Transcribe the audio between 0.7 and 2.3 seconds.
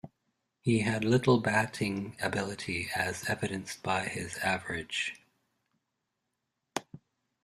had little batting